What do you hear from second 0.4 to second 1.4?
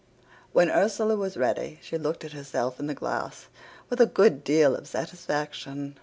"When Ursula was